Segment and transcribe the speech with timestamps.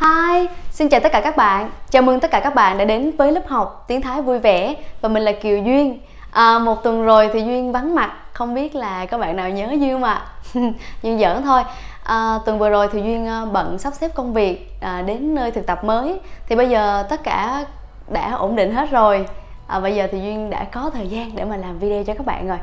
[0.00, 1.70] Hi, xin chào tất cả các bạn.
[1.90, 4.74] Chào mừng tất cả các bạn đã đến với lớp học tiếng Thái vui vẻ
[5.00, 6.00] và mình là Kiều Duyên.
[6.30, 9.68] À, một tuần rồi thì Duyên vắng mặt, không biết là các bạn nào nhớ
[9.80, 10.22] Duyên mà.
[11.02, 11.62] Duyên giỡn thôi.
[12.04, 15.50] À, tuần vừa rồi thì Duyên à, bận sắp xếp công việc à, đến nơi
[15.50, 16.20] thực tập mới.
[16.48, 17.64] Thì bây giờ tất cả
[18.08, 19.26] đã ổn định hết rồi.
[19.66, 22.26] À, bây giờ thì Duyên đã có thời gian để mà làm video cho các
[22.26, 22.58] bạn rồi.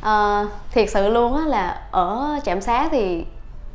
[0.00, 3.24] À, thiệt sự luôn á là ở trạm xá thì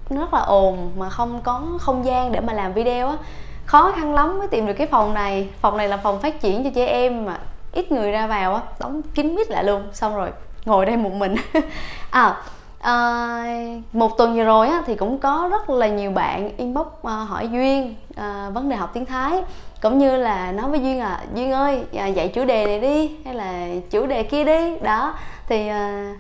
[0.10, 3.18] rất là ồn mà không có không gian để mà làm video á.
[3.66, 5.50] Khó khăn lắm mới tìm được cái phòng này.
[5.62, 7.40] Phòng này là phòng phát triển cho trẻ em mà
[7.72, 9.84] ít người ra vào á đóng kín mít lại luôn.
[9.94, 10.30] Xong rồi
[10.66, 11.36] ngồi đây một mình.
[12.12, 12.42] À,
[12.80, 13.44] à
[13.94, 17.48] một tuần vừa rồi á thì cũng có rất là nhiều bạn inbox à, hỏi
[17.48, 19.44] duyên à, vấn đề học tiếng thái.
[19.82, 23.12] Cũng như là nói với duyên là duyên ơi à, dạy chủ đề này đi
[23.26, 24.80] hay là chủ đề kia đi.
[24.80, 25.14] Đó
[25.48, 26.16] thì à,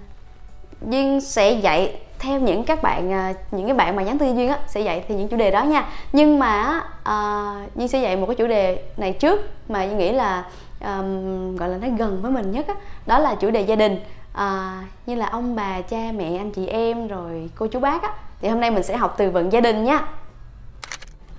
[0.82, 4.50] duyên sẽ dạy theo những các bạn à, những cái bạn mà nhắn tin duyên
[4.50, 5.86] á sẽ dạy thì những chủ đề đó nha.
[6.14, 9.98] Nhưng mà à, uh, duyên sẽ dạy một cái chủ đề này trước mà duyên
[9.98, 10.44] nghĩ là
[10.82, 12.74] um, gọi là nó gần với mình nhất á
[13.06, 14.00] đó là chủ đề gia đình.
[14.34, 18.10] Uh, như là ông bà cha mẹ anh chị em rồi cô chú bác á.
[18.42, 20.02] Thì hôm nay mình sẽ học từ vựng gia đình nha.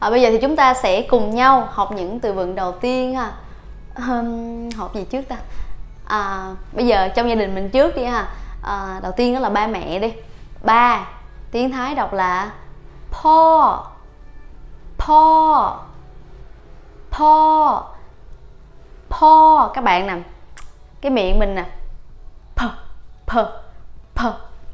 [0.01, 3.15] À, bây giờ thì chúng ta sẽ cùng nhau học những từ vựng đầu tiên
[3.15, 3.33] ha.
[3.97, 5.37] Um, học gì trước ta?
[6.05, 8.29] À, bây giờ trong gia đình mình trước đi ha.
[8.63, 10.13] À, đầu tiên đó là ba mẹ đi
[10.63, 11.07] ba.
[11.51, 12.51] Tiếng thái đọc là
[13.11, 13.79] po
[14.99, 15.79] po
[17.19, 17.83] po
[19.09, 20.17] po các bạn nè
[21.01, 21.65] cái miệng mình nè.
[22.57, 22.61] P
[23.27, 23.33] p
[24.15, 24.21] p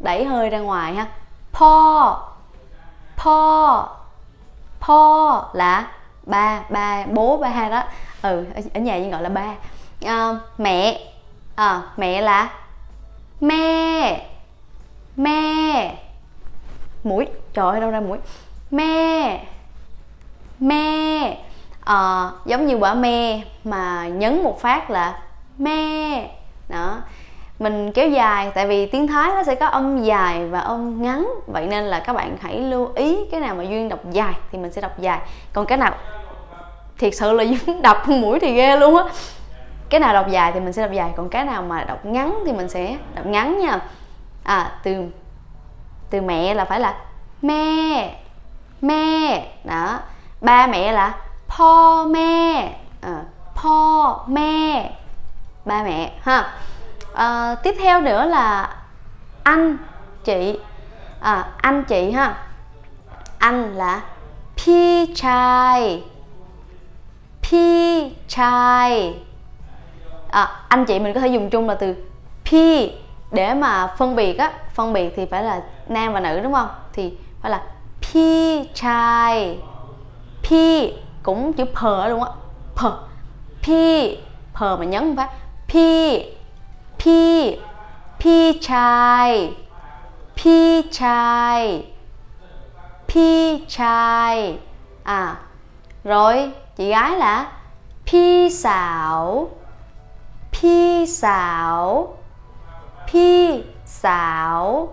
[0.00, 1.06] đẩy hơi ra ngoài ha.
[1.52, 2.18] Po
[3.24, 3.88] po
[4.86, 5.88] po là
[6.22, 7.82] ba ba bố ba đó.
[8.22, 9.54] Ừ ở nhà như gọi là ba.
[10.06, 11.00] À, mẹ.
[11.56, 12.48] À, mẹ là
[15.16, 15.94] mẹ me.
[17.04, 17.26] Mũi.
[17.54, 18.18] Trời ơi đâu ra mũi.
[18.70, 19.40] Me.
[20.60, 21.36] Me.
[21.84, 25.18] À, giống như quả me mà nhấn một phát là
[25.58, 26.28] me.
[26.68, 26.98] Đó.
[27.58, 31.28] Mình kéo dài tại vì tiếng thái nó sẽ có âm dài và âm ngắn.
[31.46, 34.58] Vậy nên là các bạn hãy lưu ý cái nào mà duyên đọc dài thì
[34.58, 35.20] mình sẽ đọc dài.
[35.52, 35.94] Còn cái nào
[36.98, 39.04] thiệt sự là duyên đọc mũi thì ghê luôn á.
[39.88, 42.42] Cái nào đọc dài thì mình sẽ đọc dài còn cái nào mà đọc ngắn
[42.46, 43.80] thì mình sẽ đọc ngắn nha
[44.46, 45.06] à từ
[46.10, 46.94] từ mẹ là phải là
[47.42, 48.16] mẹ
[48.80, 49.52] mẹ.
[49.64, 49.98] Đó.
[50.40, 51.14] Ba mẹ là
[51.56, 52.78] po mẹ.
[53.00, 53.24] Ờ, à,
[53.62, 54.92] po mẹ.
[55.64, 56.52] Ba mẹ ha.
[57.14, 58.76] À, tiếp theo nữa là
[59.42, 59.76] anh
[60.24, 60.58] chị.
[61.20, 62.34] À, anh chị ha.
[63.38, 64.00] Anh là
[64.56, 66.02] pi trai
[67.50, 69.14] pi trai
[70.30, 71.94] à, anh chị mình có thể dùng chung là từ
[72.44, 72.92] pi
[73.30, 76.68] để mà phân biệt á phân biệt thì phải là nam và nữ đúng không?
[76.92, 77.62] Thì phải là
[78.02, 79.58] pi trai
[80.42, 80.92] pi
[81.22, 82.30] cũng chữ phờ luôn á.
[82.76, 82.98] Phờ
[83.62, 84.18] pi
[84.54, 85.28] phờ mà nhấn phải,
[85.68, 86.24] pi
[87.04, 87.56] pi
[88.20, 89.54] pi trai
[90.36, 91.86] pi trai
[93.08, 94.58] pi trai
[95.02, 95.36] à
[96.04, 97.52] rồi chị gái là
[98.06, 99.48] pi xảo
[100.52, 102.16] pi xảo
[103.12, 104.88] pi xảo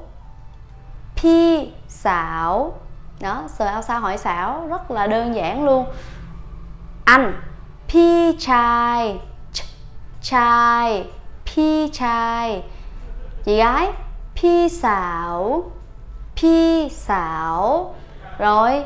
[1.22, 2.74] pi xảo
[3.22, 5.85] đó sờ ao sao hỏi xảo rất là đơn giản luôn.
[7.06, 7.41] Anh
[7.90, 9.19] pi trai
[10.22, 11.06] trai
[11.46, 12.63] pi trai
[13.46, 13.91] chị gái,
[14.41, 15.63] pi xảo
[16.41, 17.95] pi xảo
[18.38, 18.85] rồi,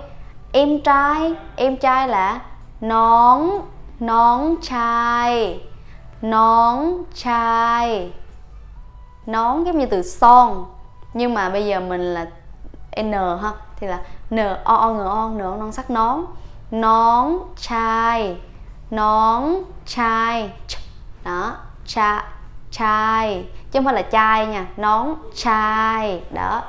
[0.52, 1.34] em trai.
[1.56, 2.42] Em trai là
[2.82, 3.50] nón
[4.00, 5.62] nón trai
[6.22, 8.12] nón trai
[9.28, 10.66] nón giống như từ son.
[11.14, 12.26] Nhưng mà bây giờ mình là
[13.04, 14.00] n ha, thì là
[14.30, 16.26] n, o o, n o, n non sắc nón.
[16.72, 18.38] Nón chai
[18.92, 19.44] nón
[19.86, 20.54] chai
[21.24, 21.54] đó,
[21.86, 22.24] cha,
[22.72, 26.62] chai, chứ không phải là chai nha, nón chai, đó.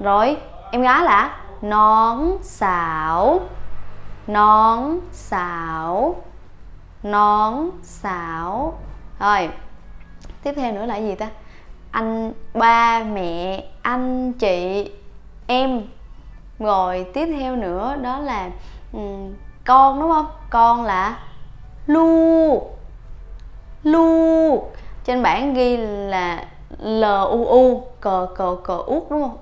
[0.00, 0.36] Rồi,
[0.70, 3.40] em gái là nón xảo
[4.26, 6.14] nón xảo
[7.02, 8.78] nón xảo.
[9.18, 9.50] Rồi
[10.42, 11.28] tiếp theo nữa là gì ta?
[11.90, 14.90] Anh ba mẹ anh chị
[15.46, 15.82] em.
[16.58, 18.50] Rồi tiếp theo nữa đó là
[18.92, 19.34] um,
[19.64, 20.26] con đúng không?
[20.50, 21.18] Con là
[21.86, 22.62] lu.
[23.82, 24.62] Lu.
[25.04, 26.44] Trên bảng ghi là
[26.78, 29.36] l u u cờ cờ cờ út đúng không?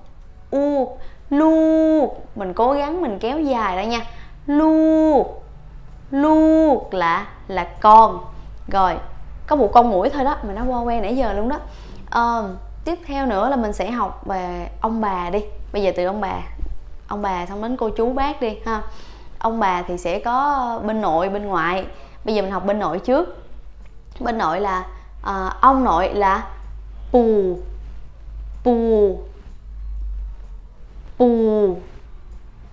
[0.51, 0.97] U
[1.31, 2.15] lu.
[2.35, 4.01] Mình cố gắng mình kéo dài ra nha.
[4.47, 5.27] Lu.
[6.11, 8.25] Lu là là con.
[8.69, 8.99] Rồi
[9.49, 11.61] có một con mũi thôi đó mà nó qua quen nãy giờ luôn đó.
[12.11, 12.43] À,
[12.85, 15.45] tiếp theo nữa là mình sẽ học về ông bà đi.
[15.73, 16.35] Bây giờ từ ông bà
[17.09, 18.83] ông bà xong đến cô chú bác đi ha.
[19.39, 21.87] Ông bà thì sẽ có bên nội bên ngoại.
[22.25, 23.45] Bây giờ mình học bên nội trước.
[24.21, 24.87] Bên nội là
[25.21, 26.47] uh, ông nội là
[27.13, 27.59] pù
[28.65, 29.21] pù
[31.19, 31.27] pù.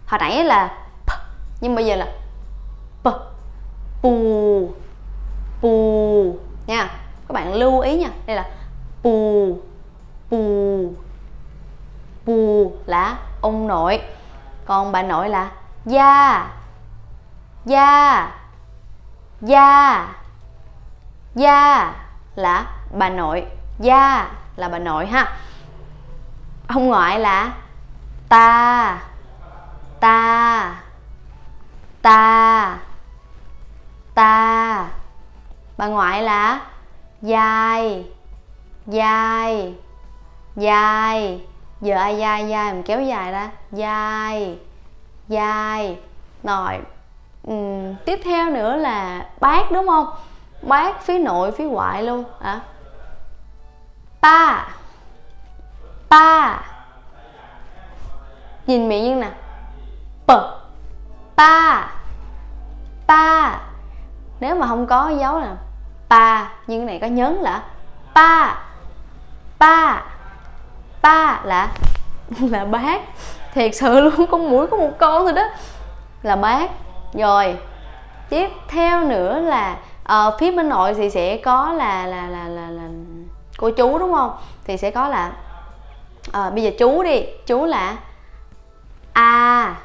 [0.08, 1.10] hồi nãy là p,
[1.62, 2.08] nhưng bây giờ là
[3.04, 3.08] p
[4.02, 4.70] pù
[5.62, 6.36] pù
[6.68, 6.90] nha,
[7.28, 8.10] các bạn lưu ý nha.
[8.26, 8.46] Đây là
[9.04, 9.58] pù
[10.30, 10.94] pù
[12.26, 14.02] pù là ông nội,
[14.66, 15.52] còn bà nội là
[15.86, 16.48] gia
[17.66, 18.32] gia
[19.42, 20.08] gia
[21.36, 21.94] gia
[22.36, 23.46] là bà nội,
[23.80, 25.38] gia là bà nội ha.
[26.68, 27.54] Ông ngoại là
[28.30, 29.02] ta
[30.00, 30.76] ta
[32.02, 32.78] ta
[34.16, 34.88] ta
[35.78, 36.62] bà ngoại là
[37.22, 38.06] dài
[38.88, 39.76] dài
[40.56, 41.42] dài.
[41.82, 43.50] Giờ ai dài dài mình kéo dài ra?
[43.72, 44.58] Dài
[45.28, 45.98] dài.
[46.44, 46.80] Rồi
[47.52, 50.08] uhm, tiếp theo nữa là bác đúng không?
[50.62, 52.62] Bác phía nội phía ngoại luôn à
[54.22, 54.68] pa
[56.10, 56.60] pa.
[58.68, 59.32] Nhìn miệng như nè
[60.28, 60.32] p
[61.38, 61.88] pa
[63.08, 63.60] ba
[64.40, 65.56] nếu mà không có dấu là
[66.10, 66.50] pa.
[66.68, 67.64] Nhưng cái này có nhấn là
[68.16, 68.56] pa.
[69.60, 70.04] Pa.
[71.02, 71.70] Pa là
[72.40, 73.02] là bác.
[73.54, 75.44] Thiệt sự luôn con mũi có một con thôi đó.
[76.24, 76.70] Là bác.
[77.14, 77.58] Rồi
[78.30, 79.78] tiếp theo nữa là
[80.14, 82.84] uh, phía bên nội thì sẽ có là là là là, là
[83.58, 84.38] cô chú đúng không?
[84.64, 85.32] Thì sẽ có là
[86.28, 87.26] uh, bây giờ chú đi.
[87.46, 87.98] Chú là
[89.14, 89.76] a.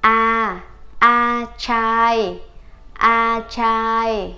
[0.00, 0.60] A.
[0.98, 2.40] A trai.
[2.94, 4.34] A trai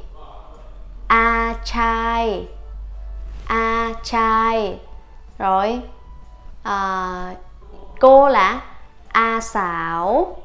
[1.13, 2.49] a trai
[3.47, 4.79] a trai
[5.39, 5.83] rồi
[6.63, 7.35] à,
[8.01, 8.61] cô là
[9.09, 10.37] a xảo.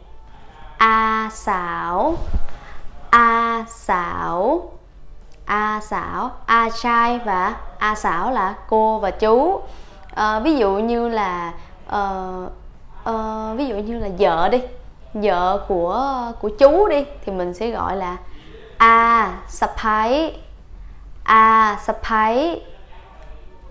[0.77, 2.15] A xảo.
[3.09, 4.71] A xảo.
[5.45, 6.31] A xảo.
[6.45, 9.61] A trai và a xảo là cô và chú.
[10.15, 11.53] À, ví dụ như là
[11.89, 12.51] uh,
[13.09, 14.61] uh, ví dụ như là vợ đi.
[15.13, 18.17] Vợ của của chú đi thì mình sẽ gọi là
[18.77, 19.73] a sập
[21.27, 22.61] a sập phái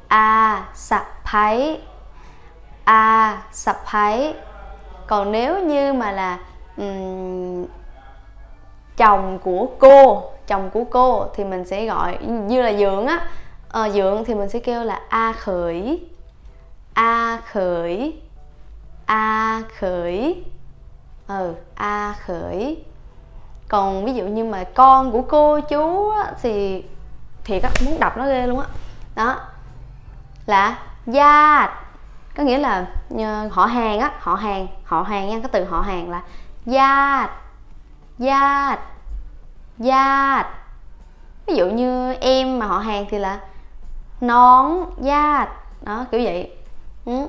[0.09, 1.81] a sập phái
[2.85, 4.35] a sập phái
[5.07, 6.39] còn nếu như mà là
[6.77, 7.67] um,
[8.97, 13.29] chồng của cô chồng của cô thì mình sẽ gọi như là dượng á.
[13.69, 16.07] Ờ, dượng thì mình sẽ kêu là a khởi.
[16.95, 18.21] A khởi.
[19.07, 20.45] A khởi.
[21.29, 22.85] Ừ a khởi.
[23.69, 26.85] Còn ví dụ như mà con của cô chú á, thì
[27.47, 28.67] thiệt á, muốn đập nó ghê luôn á
[29.15, 29.25] đó.
[29.27, 29.41] đó
[30.47, 31.67] là gia
[32.37, 32.87] có nghĩa là
[33.19, 36.23] ờ, họ hàng á, họ hàng họ hàng nha, cái từ họ hàng là
[36.67, 37.29] gia
[38.19, 38.77] gia
[39.79, 40.45] gia
[41.47, 43.41] ví dụ như em mà họ hàng thì là
[44.21, 44.67] nón
[45.01, 45.49] gia
[45.83, 46.51] đó, kiểu vậy
[47.05, 47.29] ừ.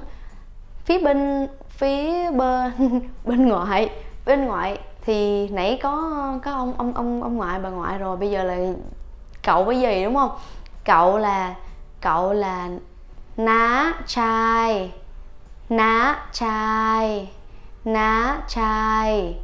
[0.85, 2.71] phía bên phía bên
[3.25, 3.89] bên ngoại
[4.25, 5.91] bên ngoại thì nãy có
[6.43, 8.57] có ông ông ông ông ngoại, bà ngoại rồi, bây giờ là
[9.47, 10.31] cậu với gì đúng không?
[10.85, 11.55] Cậu là
[12.01, 12.69] cậu là
[13.37, 14.91] ná trai
[15.69, 17.29] ná trai
[17.85, 19.35] ná trai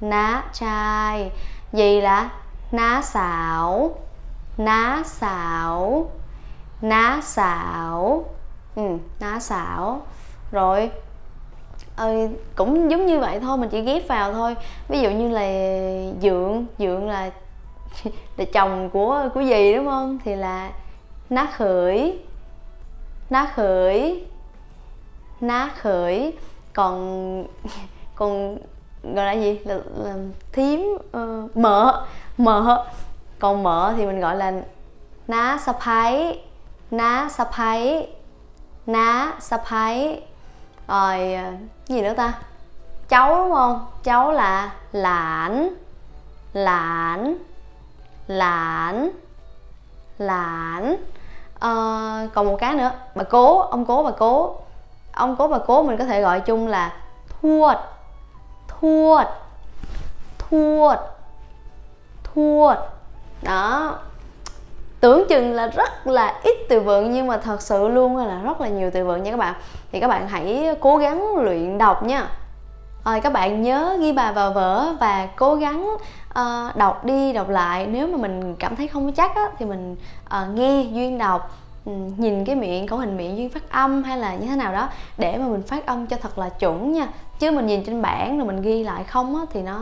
[0.00, 1.30] ná trai.
[1.72, 2.30] Gì là
[2.72, 3.96] ná xảo
[4.58, 6.10] ná xảo
[6.82, 8.24] ná xảo.
[8.74, 10.02] Ừ ná xảo.
[10.52, 10.90] Rồi
[11.96, 12.12] ờ,
[12.54, 14.56] cũng giống như vậy thôi mình chỉ ghép vào thôi.
[14.88, 15.46] Ví dụ như là
[16.22, 17.30] dượng dượng là
[18.36, 20.18] là chồng của của gì đúng không?
[20.24, 20.70] Thì là
[21.30, 22.18] ná khởi.
[23.30, 24.26] Ná khởi.
[25.40, 26.38] Ná khởi.
[26.72, 27.46] Còn
[28.14, 28.58] còn
[29.02, 29.58] gọi là gì?
[29.64, 30.14] Là, là
[30.52, 32.06] thím uh, mợ.
[32.38, 32.86] Mợ.
[33.38, 34.52] Còn mợ thì mình gọi là
[35.28, 36.40] ná sa phái
[36.90, 38.08] ná sa phái
[38.86, 40.22] ná sa phái
[40.88, 41.52] rồi ờ,
[41.86, 42.32] gì nữa ta?
[43.08, 43.86] Cháu đúng không?
[44.02, 45.74] Cháu là lãn
[46.52, 47.36] lãn
[48.26, 49.10] lãn
[50.18, 50.96] lãn
[51.58, 52.90] à, ờ, còn một cái nữa.
[53.14, 54.56] Bà cố ông cố bà cố.
[55.12, 56.92] Ông cố bà cố mình có thể gọi chung là
[57.40, 57.76] thuột.
[58.68, 59.26] Thuột.
[60.38, 60.98] Thuột.
[62.24, 62.78] Thuột.
[63.42, 63.98] Đó.
[65.00, 68.60] Tưởng chừng là rất là ít từ vựng nhưng mà thật sự luôn là rất
[68.60, 69.54] là nhiều từ vựng nha các bạn.
[69.92, 72.28] Thì các bạn hãy cố gắng luyện đọc nha
[73.04, 75.96] rồi các bạn nhớ ghi bài vào vở và cố gắng
[76.40, 77.86] uh, đọc đi đọc lại.
[77.86, 79.96] Nếu mà mình cảm thấy không chắc á, thì mình
[80.26, 81.50] uh, nghe duyên đọc
[82.16, 84.88] nhìn cái miệng khẩu hình miệng duyên phát âm hay là như thế nào đó
[85.18, 87.08] để mà mình phát âm cho thật là chuẩn nha.
[87.38, 89.80] Chứ mình nhìn trên bảng rồi mình ghi lại không á, thì nó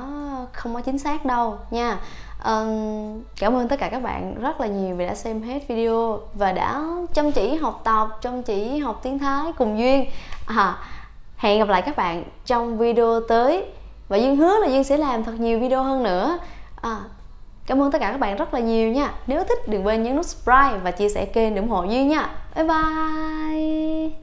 [0.52, 1.98] không có chính xác đâu nha.
[2.44, 6.20] Um, cảm ơn tất cả các bạn rất là nhiều vì đã xem hết video
[6.34, 10.06] và đã chăm chỉ học tập chăm chỉ học tiếng thái cùng duyên.
[10.46, 10.76] À,
[11.42, 13.64] hẹn gặp lại các bạn trong video tới.
[14.08, 16.38] Và duyên hứa là duyên sẽ làm thật nhiều video hơn nữa.
[16.80, 16.96] À,
[17.66, 19.12] cảm ơn tất cả các bạn rất là nhiều nha.
[19.26, 22.08] Nếu thích đừng quên nhấn nút subscribe và chia sẻ kênh để ủng hộ duyên
[22.08, 22.30] nha.
[22.54, 24.21] Bye bye!